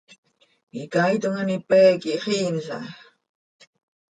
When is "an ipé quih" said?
1.41-2.21